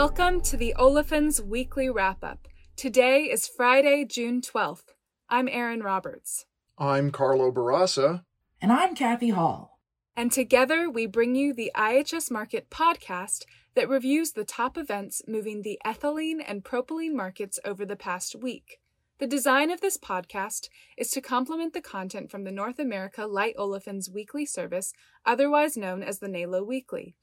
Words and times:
Welcome 0.00 0.42
to 0.42 0.56
the 0.56 0.76
Olefins 0.78 1.44
Weekly 1.44 1.90
Wrap 1.90 2.22
Up. 2.22 2.46
Today 2.76 3.22
is 3.22 3.48
Friday, 3.48 4.04
June 4.04 4.40
12th. 4.40 4.94
I'm 5.28 5.48
Erin 5.48 5.80
Roberts. 5.80 6.46
I'm 6.78 7.10
Carlo 7.10 7.50
Barassa. 7.50 8.22
And 8.62 8.70
I'm 8.70 8.94
Kathy 8.94 9.30
Hall. 9.30 9.80
And 10.16 10.30
together 10.30 10.88
we 10.88 11.06
bring 11.06 11.34
you 11.34 11.52
the 11.52 11.72
IHS 11.74 12.30
Markit 12.30 12.68
podcast 12.70 13.44
that 13.74 13.88
reviews 13.88 14.30
the 14.30 14.44
top 14.44 14.78
events 14.78 15.20
moving 15.26 15.62
the 15.62 15.80
ethylene 15.84 16.44
and 16.46 16.62
propylene 16.62 17.14
markets 17.14 17.58
over 17.64 17.84
the 17.84 17.96
past 17.96 18.36
week. 18.36 18.78
The 19.18 19.26
design 19.26 19.68
of 19.72 19.80
this 19.80 19.98
podcast 19.98 20.68
is 20.96 21.10
to 21.10 21.20
complement 21.20 21.72
the 21.72 21.80
content 21.80 22.30
from 22.30 22.44
the 22.44 22.52
North 22.52 22.78
America 22.78 23.26
Light 23.26 23.56
Olefins 23.56 24.08
Weekly 24.08 24.46
service, 24.46 24.92
otherwise 25.26 25.76
known 25.76 26.04
as 26.04 26.20
the 26.20 26.28
NALO 26.28 26.62
Weekly. 26.62 27.16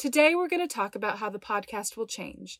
Today 0.00 0.34
we're 0.34 0.48
going 0.48 0.66
to 0.66 0.74
talk 0.74 0.94
about 0.94 1.18
how 1.18 1.28
the 1.28 1.38
podcast 1.38 1.94
will 1.94 2.06
change. 2.06 2.58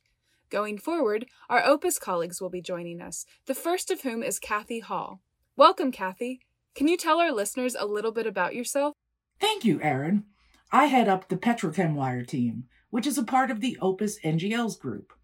Going 0.51 0.77
forward, 0.77 1.25
our 1.49 1.65
OPIS 1.65 1.99
colleagues 1.99 2.39
will 2.39 2.51
be 2.51 2.61
joining 2.61 3.01
us, 3.01 3.25
the 3.47 3.55
first 3.55 3.91
of 3.91 4.03
whom 4.03 4.23
is 4.23 4.39
Kathy 4.39 4.81
Hall. 4.81 5.23
Welcome, 5.57 5.91
Kathy. 5.91 6.41
Can 6.75 6.87
you 6.87 6.99
tell 6.99 7.19
our 7.19 7.33
listeners 7.33 7.75
a 7.75 7.87
little 7.87 8.13
bit 8.13 8.27
about 8.27 8.55
yourself? 8.55 8.93
Thank 9.41 9.65
you, 9.65 9.81
Erin. 9.81 10.25
I 10.71 10.85
head 10.85 11.09
up 11.09 11.31
the 11.31 11.39
Petrochem 11.39 11.95
Wire 11.95 12.27
team, 12.27 12.65
which 12.91 13.07
is 13.07 13.17
a 13.17 13.25
part 13.25 13.51
of 13.51 13.63
the 13.63 13.79
OPIS 13.81 14.21
NGLs 14.23 14.79
group. 14.79 15.15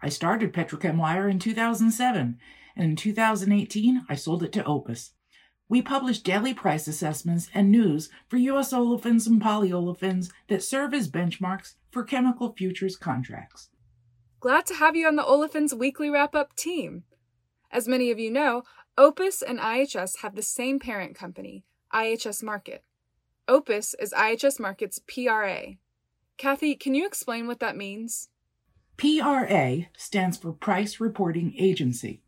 I 0.00 0.08
started 0.08 0.52
Petrochem 0.52 0.98
Wire 0.98 1.28
in 1.28 1.40
2007 1.40 2.38
and 2.76 2.84
in 2.84 2.94
2018 2.94 4.06
I 4.08 4.14
sold 4.14 4.44
it 4.44 4.52
to 4.52 4.64
OPIS. 4.64 5.14
We 5.68 5.82
publish 5.82 6.20
daily 6.20 6.54
price 6.54 6.86
assessments 6.86 7.48
and 7.52 7.72
news 7.72 8.08
for 8.28 8.36
U.S. 8.36 8.72
olefins 8.72 9.26
and 9.26 9.42
polyolefins 9.42 10.30
that 10.48 10.62
serve 10.62 10.94
as 10.94 11.10
benchmarks 11.10 11.74
for 11.90 12.04
chemical 12.04 12.52
futures 12.52 12.96
contracts. 12.96 13.70
Glad 14.38 14.66
to 14.66 14.74
have 14.74 14.94
you 14.94 15.08
on 15.08 15.16
the 15.16 15.24
Olefins 15.24 15.72
Weekly 15.72 16.08
Wrap 16.08 16.36
Up 16.36 16.54
team. 16.54 17.02
As 17.72 17.88
many 17.88 18.12
of 18.12 18.20
you 18.20 18.30
know, 18.30 18.62
OPIS 18.96 19.42
and 19.42 19.58
IHS 19.58 20.18
have 20.18 20.36
the 20.36 20.42
same 20.42 20.78
parent 20.78 21.16
company, 21.16 21.64
IHS 21.92 22.44
Markit. 22.44 22.80
OPIS 23.48 23.94
is 23.98 24.12
IHS 24.12 24.60
Markit's 24.60 25.00
PRA. 25.00 25.74
Kathy, 26.36 26.76
can 26.76 26.94
you 26.94 27.06
explain 27.06 27.48
what 27.48 27.58
that 27.60 27.76
means? 27.76 28.28
PRA 28.96 29.86
stands 29.96 30.36
for 30.36 30.52
Price 30.52 31.00
Reporting 31.00 31.54
Agency. 31.58 32.22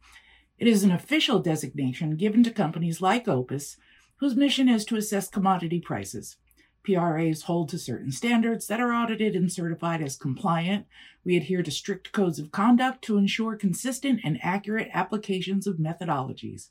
It 0.58 0.66
is 0.66 0.82
an 0.82 0.90
official 0.90 1.38
designation 1.38 2.16
given 2.16 2.42
to 2.42 2.50
companies 2.50 3.00
like 3.00 3.28
OPIS, 3.28 3.76
whose 4.16 4.34
mission 4.34 4.68
is 4.68 4.84
to 4.86 4.96
assess 4.96 5.28
commodity 5.28 5.78
prices. 5.78 6.36
PRAs 6.82 7.42
hold 7.42 7.68
to 7.68 7.78
certain 7.78 8.10
standards 8.10 8.66
that 8.66 8.80
are 8.80 8.92
audited 8.92 9.36
and 9.36 9.52
certified 9.52 10.02
as 10.02 10.16
compliant. 10.16 10.86
We 11.24 11.36
adhere 11.36 11.62
to 11.62 11.70
strict 11.70 12.12
codes 12.12 12.40
of 12.40 12.50
conduct 12.50 13.02
to 13.02 13.18
ensure 13.18 13.54
consistent 13.54 14.20
and 14.24 14.38
accurate 14.42 14.88
applications 14.92 15.68
of 15.68 15.76
methodologies. 15.76 16.70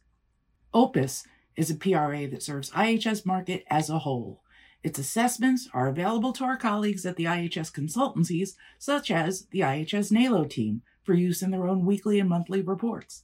OPIS 0.74 1.26
is 1.56 1.72
a 1.72 1.76
PRA 1.76 2.28
that 2.28 2.44
serves 2.44 2.72
IHS 2.72 3.24
Markit 3.24 3.64
as 3.70 3.90
a 3.90 4.00
whole. 4.00 4.42
Its 4.84 5.00
assessments 5.00 5.70
are 5.74 5.88
available 5.88 6.34
to 6.34 6.44
our 6.44 6.58
colleagues 6.58 7.06
at 7.06 7.16
the 7.16 7.26
IHS 7.26 7.72
consultancies, 7.72 8.56
such 8.78 9.10
as 9.10 9.48
the 9.52 9.62
IHS 9.62 10.12
NALO 10.12 10.44
team, 10.44 10.82
for 11.04 11.14
use 11.14 11.42
in 11.42 11.52
their 11.52 11.68
own 11.68 11.86
weekly 11.86 12.20
and 12.20 12.28
monthly 12.28 12.62
reports. 12.62 13.24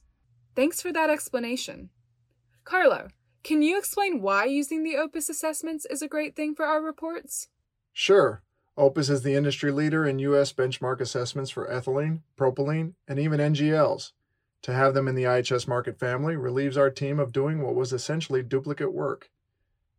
Thanks 0.54 0.80
for 0.80 0.92
that 0.92 1.10
explanation. 1.10 1.90
Carlo, 2.64 3.08
can 3.42 3.60
you 3.60 3.76
explain 3.76 4.22
why 4.22 4.44
using 4.44 4.84
the 4.84 4.96
OPIS 4.96 5.28
assessments 5.28 5.84
is 5.86 6.00
a 6.00 6.08
great 6.08 6.36
thing 6.36 6.54
for 6.54 6.64
our 6.64 6.80
reports? 6.80 7.48
Sure. 7.92 8.42
OPIS 8.76 9.10
is 9.10 9.22
the 9.22 9.34
industry 9.34 9.70
leader 9.70 10.06
in 10.06 10.18
U.S. 10.20 10.52
benchmark 10.52 11.00
assessments 11.00 11.50
for 11.50 11.68
ethylene, 11.68 12.20
propylene, 12.36 12.94
and 13.06 13.18
even 13.18 13.38
NGLs. 13.38 14.12
To 14.62 14.72
have 14.72 14.94
them 14.94 15.08
in 15.08 15.14
the 15.14 15.24
IHS 15.24 15.66
Markit 15.66 15.98
family 15.98 16.36
relieves 16.36 16.78
our 16.78 16.90
team 16.90 17.20
of 17.20 17.32
doing 17.32 17.60
what 17.60 17.74
was 17.74 17.92
essentially 17.92 18.42
duplicate 18.42 18.94
work. 18.94 19.30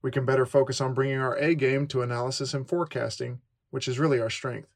We 0.01 0.11
can 0.11 0.25
better 0.25 0.45
focus 0.45 0.81
on 0.81 0.93
bringing 0.93 1.19
our 1.19 1.37
A 1.37 1.53
game 1.53 1.87
to 1.87 2.01
analysis 2.01 2.53
and 2.53 2.67
forecasting, 2.67 3.41
which 3.69 3.87
is 3.87 3.99
really 3.99 4.19
our 4.19 4.29
strength. 4.29 4.69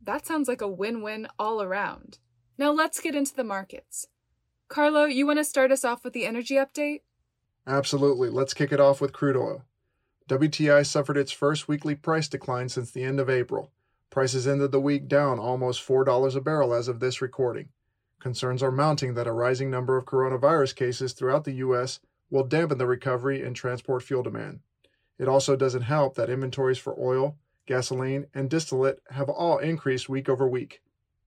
That 0.00 0.26
sounds 0.26 0.46
like 0.46 0.60
a 0.60 0.68
win 0.68 1.02
win 1.02 1.26
all 1.38 1.60
around. 1.60 2.18
Now 2.56 2.70
let's 2.70 3.00
get 3.00 3.14
into 3.14 3.34
the 3.34 3.44
markets. 3.44 4.06
Carlo, 4.72 5.04
you 5.04 5.26
want 5.26 5.38
to 5.38 5.44
start 5.44 5.70
us 5.70 5.84
off 5.84 6.02
with 6.02 6.14
the 6.14 6.24
energy 6.24 6.54
update? 6.54 7.02
Absolutely. 7.66 8.30
Let's 8.30 8.54
kick 8.54 8.72
it 8.72 8.80
off 8.80 9.02
with 9.02 9.12
crude 9.12 9.36
oil. 9.36 9.66
WTI 10.30 10.86
suffered 10.86 11.18
its 11.18 11.30
first 11.30 11.68
weekly 11.68 11.94
price 11.94 12.26
decline 12.26 12.70
since 12.70 12.90
the 12.90 13.04
end 13.04 13.20
of 13.20 13.28
April. 13.28 13.70
Prices 14.08 14.48
ended 14.48 14.72
the 14.72 14.80
week 14.80 15.08
down 15.08 15.38
almost 15.38 15.86
$4 15.86 16.34
a 16.34 16.40
barrel 16.40 16.72
as 16.72 16.88
of 16.88 17.00
this 17.00 17.20
recording. 17.20 17.68
Concerns 18.18 18.62
are 18.62 18.72
mounting 18.72 19.12
that 19.12 19.26
a 19.26 19.32
rising 19.32 19.70
number 19.70 19.98
of 19.98 20.06
coronavirus 20.06 20.74
cases 20.74 21.12
throughout 21.12 21.44
the 21.44 21.56
U.S. 21.56 22.00
will 22.30 22.44
dampen 22.44 22.78
the 22.78 22.86
recovery 22.86 23.42
in 23.42 23.52
transport 23.52 24.02
fuel 24.02 24.22
demand. 24.22 24.60
It 25.18 25.28
also 25.28 25.54
doesn't 25.54 25.82
help 25.82 26.14
that 26.14 26.30
inventories 26.30 26.78
for 26.78 26.98
oil, 26.98 27.36
gasoline, 27.66 28.24
and 28.32 28.48
distillate 28.48 29.00
have 29.10 29.28
all 29.28 29.58
increased 29.58 30.08
week 30.08 30.30
over 30.30 30.48
week. 30.48 30.80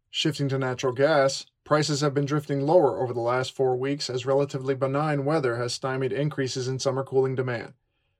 Shifting 0.09 0.49
to 0.49 0.57
natural 0.57 0.93
gas, 0.93 1.45
Prices 1.65 2.01
have 2.01 2.13
been 2.13 2.25
drifting 2.25 2.61
lower 2.61 3.01
over 3.01 3.11
the 3.11 3.19
last 3.19 3.55
four 3.55 3.75
weeks 3.75 4.07
as 4.07 4.23
relatively 4.23 4.75
benign 4.75 5.25
weather 5.25 5.57
has 5.57 5.73
stymied 5.73 6.13
increases 6.13 6.67
in 6.67 6.77
summer 6.77 7.03
cooling 7.03 7.33
demand. 7.33 7.73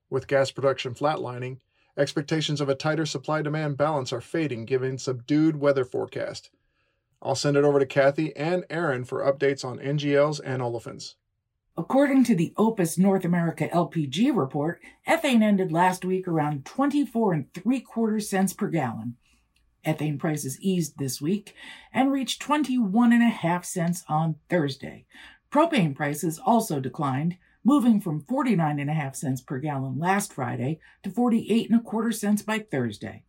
With 0.10 0.28
gas 0.28 0.50
production 0.50 0.96
flatlining, 0.96 1.60
expectations 1.96 2.60
of 2.60 2.70
a 2.70 2.76
tighter 2.76 3.06
supply 3.06 3.44
demand 3.44 3.78
balance 3.78 4.12
are 4.12 4.20
fading 4.20 4.66
given 4.66 4.98
subdued 4.98 5.58
weather 5.58 5.86
forecast. 5.86 6.50
I'll 7.22 7.36
send 7.36 7.56
it 7.56 7.64
over 7.64 7.78
to 7.78 7.86
Kathy 7.86 8.36
and 8.36 8.66
Erin 8.68 9.06
for 9.06 9.22
updates 9.22 9.64
on 9.64 9.78
NGLs 9.78 10.42
and 10.44 10.64
olefins. 10.64 11.14
According 11.78 12.24
to 12.24 12.36
the 12.36 12.52
OPIS 12.58 12.98
North 12.98 13.26
America 13.26 13.68
LPG 13.68 14.36
report, 14.36 14.82
ethane 15.08 15.44
ended 15.44 15.72
last 15.72 16.04
week 16.04 16.28
around 16.28 16.66
24 16.66 17.34
and 17.34 17.54
3 17.54 17.80
quarter 17.82 18.20
cents 18.20 18.54
per 18.54 18.70
gallon. 18.70 19.18
Ethane 19.86 20.20
prices 20.20 20.60
eased 20.62 20.98
this 20.98 21.22
week 21.22 21.56
and 21.94 22.12
reached 22.12 22.42
21.5 22.42 23.66
cents 23.66 24.04
on 24.08 24.36
Thursday. 24.50 25.06
Propane 25.52 25.96
prices 25.96 26.40
also 26.44 26.80
declined, 26.80 27.38
moving 27.64 28.02
from 28.02 28.22
49.5 28.24 29.16
cents 29.16 29.42
per 29.42 29.60
gallon 29.60 29.98
last 29.98 30.34
Friday 30.34 30.80
to 31.04 31.10
48 31.10 31.70
and 31.70 31.80
a 31.80 31.84
quarter 31.84 32.12
cents 32.12 32.42
by 32.42 32.60
Thursday. 32.60 33.24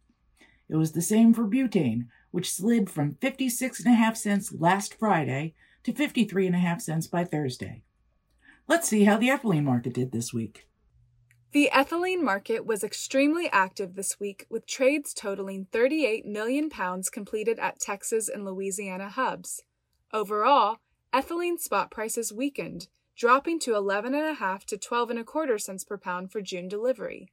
It 0.68 0.76
was 0.76 0.92
the 0.92 1.02
same 1.02 1.32
for 1.32 1.46
butane, 1.46 2.06
which 2.30 2.52
slid 2.52 2.90
from 2.90 3.14
56.5 3.14 4.16
cents 4.16 4.52
last 4.52 4.94
Friday 4.98 5.54
to 5.84 5.92
53.5 5.92 6.80
cents 6.80 7.06
by 7.06 7.24
Thursday. 7.24 7.82
Let's 8.66 8.88
see 8.88 9.04
how 9.04 9.16
the 9.16 9.28
ethylene 9.28 9.62
market 9.62 9.94
did 9.94 10.10
this 10.10 10.34
week. 10.34 10.66
The 11.56 11.70
ethylene 11.72 12.20
market 12.20 12.66
was 12.66 12.84
extremely 12.84 13.48
active 13.50 13.94
this 13.94 14.20
week, 14.20 14.44
with 14.50 14.66
trades 14.66 15.14
totaling 15.14 15.68
38 15.72 16.26
million 16.26 16.68
pounds 16.68 17.08
completed 17.08 17.58
at 17.58 17.80
Texas 17.80 18.28
and 18.28 18.44
Louisiana 18.44 19.08
hubs. 19.08 19.62
Overall, 20.12 20.80
ethylene 21.14 21.58
spot 21.58 21.90
prices 21.90 22.30
weakened, 22.30 22.88
dropping 23.16 23.58
to 23.60 23.70
11.5 23.70 24.64
to 24.64 24.76
12.25 24.76 25.60
cents 25.62 25.82
per 25.82 25.96
pound 25.96 26.30
for 26.30 26.42
June 26.42 26.68
delivery. 26.68 27.30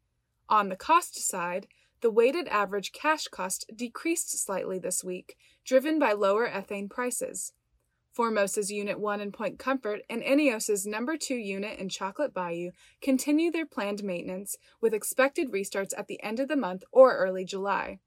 On 0.47 0.69
the 0.69 0.78
cost 0.78 1.17
side, 1.17 1.67
the 2.00 2.09
weighted 2.09 2.47
average 2.47 2.94
cash 2.94 3.28
cost 3.28 3.69
decreased 3.75 4.41
slightly 4.41 4.79
this 4.79 5.03
week, 5.03 5.35
driven 5.66 6.00
by 6.00 6.13
lower 6.13 6.47
ethane 6.47 6.90
prices. 6.90 7.51
Formosa's 8.13 8.72
Unit 8.72 9.00
1 9.00 9.22
in 9.22 9.31
Point 9.31 9.57
Comfort 9.57 10.01
and 10.09 10.22
INEOS's 10.22 10.85
number 10.85 11.18
2 11.18 11.34
unit 11.34 11.79
in 11.79 11.90
Chocolate 11.90 12.34
Bayou 12.34 12.72
continue 13.01 13.51
their 13.51 13.66
planned 13.66 14.03
maintenance 14.03 14.56
with 14.79 14.94
expected 14.94 15.51
restarts 15.51 15.97
at 15.97 16.07
the 16.07 16.22
end 16.22 16.40
of 16.40 16.47
the 16.47 16.56
month 16.56 16.84
or 16.91 17.17
early 17.17 17.43
July. 17.43 17.99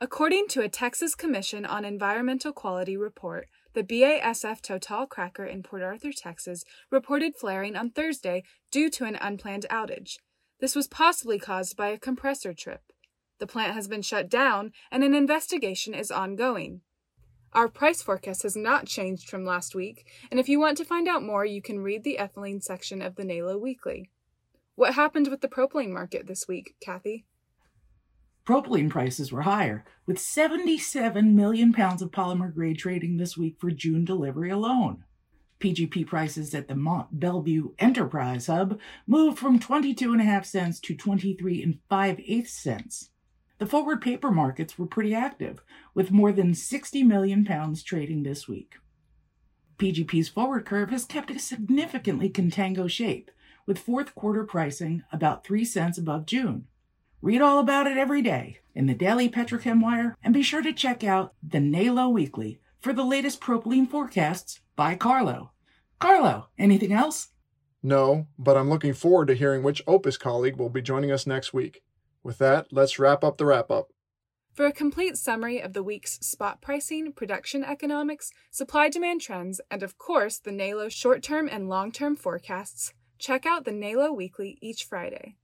According 0.00 0.48
to 0.48 0.62
a 0.62 0.68
Texas 0.68 1.14
Commission 1.14 1.64
on 1.64 1.84
Environmental 1.84 2.52
Quality 2.52 2.96
report, 2.96 3.48
the 3.74 3.84
BASF 3.84 4.60
Total 4.60 5.06
cracker 5.06 5.44
in 5.44 5.62
Port 5.62 5.82
Arthur, 5.82 6.12
Texas, 6.12 6.64
reported 6.90 7.36
flaring 7.36 7.76
on 7.76 7.90
Thursday 7.90 8.42
due 8.70 8.90
to 8.90 9.04
an 9.04 9.18
unplanned 9.20 9.66
outage. 9.70 10.18
This 10.60 10.74
was 10.74 10.88
possibly 10.88 11.38
caused 11.38 11.76
by 11.76 11.88
a 11.88 11.98
compressor 11.98 12.54
trip. 12.54 12.92
The 13.38 13.46
plant 13.46 13.74
has 13.74 13.86
been 13.86 14.02
shut 14.02 14.28
down 14.28 14.72
and 14.90 15.04
an 15.04 15.14
investigation 15.14 15.94
is 15.94 16.10
ongoing. 16.10 16.80
Our 17.52 17.68
price 17.68 18.02
forecast 18.02 18.42
has 18.42 18.56
not 18.56 18.86
changed 18.86 19.28
from 19.28 19.44
last 19.44 19.74
week, 19.74 20.06
and 20.30 20.38
if 20.38 20.48
you 20.48 20.60
want 20.60 20.76
to 20.78 20.84
find 20.84 21.08
out 21.08 21.22
more, 21.22 21.44
you 21.44 21.62
can 21.62 21.80
read 21.80 22.04
the 22.04 22.18
ethylene 22.20 22.62
section 22.62 23.00
of 23.00 23.16
the 23.16 23.24
NALO 23.24 23.56
Weekly. 23.58 24.10
What 24.74 24.94
happened 24.94 25.28
with 25.28 25.40
the 25.40 25.48
propylene 25.48 25.90
market 25.90 26.26
this 26.26 26.46
week, 26.46 26.74
Kathy? 26.80 27.24
Propylene 28.46 28.90
prices 28.90 29.32
were 29.32 29.42
higher, 29.42 29.84
with 30.06 30.18
77 30.18 31.34
million 31.34 31.72
pounds 31.72 32.02
of 32.02 32.10
polymer 32.10 32.54
grade 32.54 32.78
trading 32.78 33.16
this 33.16 33.36
week 33.36 33.56
for 33.58 33.70
June 33.70 34.04
delivery 34.04 34.50
alone. 34.50 35.04
PGP 35.58 36.06
prices 36.06 36.54
at 36.54 36.68
the 36.68 36.76
Mont 36.76 37.18
Belvieu 37.18 37.74
Enterprise 37.78 38.46
Hub 38.46 38.78
moved 39.06 39.38
from 39.38 39.58
22.5 39.58 40.44
cents 40.44 40.80
to 40.80 40.94
23 40.94 41.62
and 41.62 41.78
5 41.88 42.20
eighths 42.20 42.52
cents. 42.52 43.10
The 43.58 43.66
forward 43.66 44.00
paper 44.00 44.30
markets 44.30 44.78
were 44.78 44.86
pretty 44.86 45.14
active, 45.14 45.62
with 45.92 46.12
more 46.12 46.30
than 46.32 46.54
60 46.54 47.02
million 47.02 47.44
pounds 47.44 47.82
trading 47.82 48.22
this 48.22 48.46
week. 48.46 48.76
PGP's 49.78 50.28
forward 50.28 50.64
curve 50.64 50.90
has 50.90 51.04
kept 51.04 51.30
a 51.30 51.38
significantly 51.38 52.30
contango 52.30 52.88
shape, 52.88 53.30
with 53.66 53.78
fourth 53.78 54.14
quarter 54.14 54.44
pricing 54.44 55.02
about 55.12 55.44
3 55.44 55.64
cents 55.64 55.98
above 55.98 56.26
June. 56.26 56.66
Read 57.20 57.40
all 57.40 57.58
about 57.58 57.88
it 57.88 57.98
every 57.98 58.22
day 58.22 58.58
in 58.76 58.86
the 58.86 58.94
Daily 58.94 59.28
Petrochem 59.28 59.82
Wire, 59.82 60.16
and 60.22 60.32
be 60.32 60.42
sure 60.42 60.62
to 60.62 60.72
check 60.72 61.02
out 61.02 61.34
the 61.42 61.58
NALO 61.58 62.08
Weekly 62.08 62.60
for 62.80 62.92
the 62.92 63.04
latest 63.04 63.40
propylene 63.40 63.90
forecasts 63.90 64.60
by 64.76 64.94
Carlo. 64.94 65.50
Carlo, 65.98 66.46
anything 66.58 66.92
else? 66.92 67.28
No, 67.82 68.28
but 68.38 68.56
I'm 68.56 68.70
looking 68.70 68.94
forward 68.94 69.26
to 69.28 69.34
hearing 69.34 69.64
which 69.64 69.82
OPIS 69.88 70.16
colleague 70.16 70.56
will 70.56 70.68
be 70.68 70.80
joining 70.80 71.10
us 71.10 71.26
next 71.26 71.52
week. 71.52 71.82
With 72.22 72.38
that, 72.38 72.68
let's 72.72 72.98
wrap 72.98 73.24
up 73.24 73.38
the 73.38 73.46
wrap 73.46 73.70
up. 73.70 73.90
For 74.52 74.66
a 74.66 74.72
complete 74.72 75.16
summary 75.16 75.60
of 75.60 75.72
the 75.72 75.84
week's 75.84 76.18
spot 76.18 76.60
pricing, 76.60 77.12
production 77.12 77.62
economics, 77.62 78.32
supply 78.50 78.88
demand 78.88 79.20
trends, 79.20 79.60
and 79.70 79.84
of 79.84 79.98
course 79.98 80.38
the 80.38 80.50
NALO 80.50 80.88
short 80.88 81.22
term 81.22 81.48
and 81.48 81.68
long 81.68 81.92
term 81.92 82.16
forecasts, 82.16 82.92
check 83.18 83.46
out 83.46 83.64
the 83.64 83.72
NALO 83.72 84.12
Weekly 84.12 84.58
each 84.60 84.84
Friday. 84.84 85.36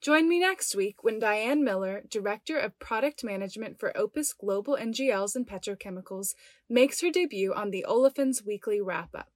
Join 0.00 0.28
me 0.28 0.38
next 0.38 0.74
week 0.74 1.02
when 1.02 1.18
Diane 1.18 1.64
Miller, 1.64 2.04
Director 2.10 2.58
of 2.58 2.78
Product 2.78 3.24
Management 3.24 3.78
for 3.78 3.96
OPIS 3.96 4.32
Global 4.34 4.76
NGLs 4.80 5.34
and 5.34 5.46
Petrochemicals, 5.46 6.34
makes 6.68 7.00
her 7.00 7.10
debut 7.10 7.54
on 7.54 7.70
the 7.70 7.86
Olefins 7.88 8.46
Weekly 8.46 8.80
Wrap 8.80 9.14
Up. 9.14 9.30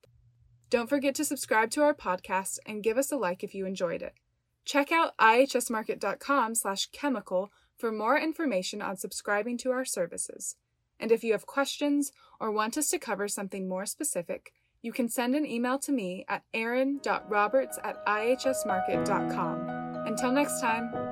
Don't 0.70 0.88
forget 0.88 1.14
to 1.14 1.24
subscribe 1.24 1.70
to 1.70 1.82
our 1.82 1.94
podcast 1.94 2.58
and 2.66 2.82
give 2.82 2.98
us 2.98 3.10
a 3.10 3.16
like 3.16 3.42
if 3.42 3.54
you 3.54 3.64
enjoyed 3.64 4.02
it. 4.02 4.12
Check 4.68 4.92
out 4.92 5.16
ihsmarkit.com 5.16 6.54
slash 6.54 6.86
chemical 6.92 7.50
for 7.78 7.90
more 7.90 8.18
information 8.18 8.82
on 8.82 8.98
subscribing 8.98 9.56
to 9.58 9.70
our 9.70 9.86
services. 9.86 10.56
And 11.00 11.10
if 11.10 11.24
you 11.24 11.32
have 11.32 11.46
questions 11.46 12.12
or 12.38 12.50
want 12.50 12.76
us 12.76 12.88
to 12.88 12.98
cover 12.98 13.28
something 13.28 13.66
more 13.66 13.86
specific, 13.86 14.52
you 14.82 14.92
can 14.92 15.08
send 15.08 15.34
an 15.34 15.46
email 15.46 15.78
to 15.78 15.90
me 15.90 16.26
at 16.28 16.42
erin.roberts 16.52 17.78
at 17.82 18.04
ihsmarkit.com. 18.04 20.06
Until 20.06 20.32
next 20.32 20.60
time. 20.60 21.07